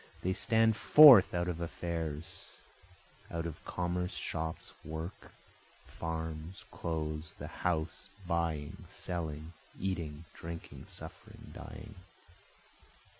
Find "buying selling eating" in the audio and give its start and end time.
8.25-10.25